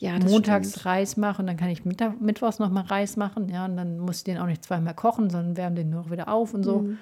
Ja, 0.00 0.18
montags 0.18 0.70
stimmt. 0.70 0.86
Reis 0.86 1.16
mache 1.16 1.42
und 1.42 1.48
dann 1.48 1.56
kann 1.56 1.70
ich 1.70 1.84
Mittag, 1.84 2.20
mittwochs 2.20 2.58
nochmal 2.60 2.84
Reis 2.84 3.16
machen, 3.16 3.48
ja, 3.48 3.64
und 3.64 3.76
dann 3.76 3.98
muss 3.98 4.18
ich 4.18 4.24
den 4.24 4.38
auch 4.38 4.46
nicht 4.46 4.64
zweimal 4.64 4.94
kochen, 4.94 5.28
sondern 5.28 5.56
wärme 5.56 5.74
den 5.76 5.90
nur 5.90 6.10
wieder 6.10 6.28
auf 6.28 6.54
und 6.54 6.62
so, 6.62 6.80
Mhm. 6.82 6.98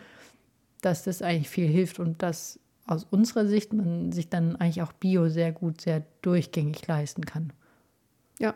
dass 0.80 1.04
das 1.04 1.20
eigentlich 1.20 1.50
viel 1.50 1.66
hilft 1.68 1.98
und 1.98 2.22
dass 2.22 2.58
aus 2.86 3.06
unserer 3.10 3.46
Sicht 3.46 3.72
man 3.74 4.12
sich 4.12 4.28
dann 4.30 4.56
eigentlich 4.56 4.80
auch 4.82 4.92
Bio 4.92 5.28
sehr 5.28 5.52
gut, 5.52 5.80
sehr 5.82 6.04
durchgängig 6.22 6.86
leisten 6.86 7.26
kann. 7.26 7.52
Ja, 8.38 8.54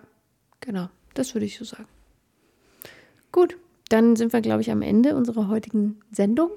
genau. 0.60 0.88
Das 1.14 1.34
würde 1.34 1.44
ich 1.46 1.58
so 1.58 1.64
sagen. 1.64 1.86
Gut, 3.32 3.56
dann 3.88 4.16
sind 4.16 4.32
wir, 4.32 4.40
glaube 4.40 4.62
ich, 4.62 4.70
am 4.70 4.82
Ende 4.82 5.16
unserer 5.16 5.48
heutigen 5.48 6.00
Sendung. 6.12 6.50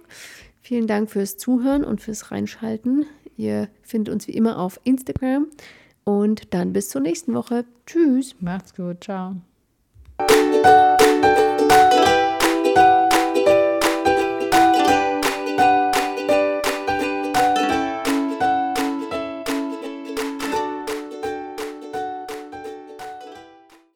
Vielen 0.62 0.88
Dank 0.88 1.10
fürs 1.12 1.38
Zuhören 1.38 1.84
und 1.84 2.00
fürs 2.00 2.32
Reinschalten. 2.32 3.06
Ihr 3.36 3.68
findet 3.82 4.14
uns 4.14 4.28
wie 4.28 4.34
immer 4.34 4.60
auf 4.60 4.80
Instagram. 4.84 5.48
Und 6.04 6.54
dann 6.54 6.74
bis 6.74 6.90
zur 6.90 7.02
nächsten 7.02 7.34
Woche. 7.34 7.66
Tschüss. 7.86 8.36
Macht's 8.42 8.76
gut, 8.76 9.04
ciao. 9.04 9.36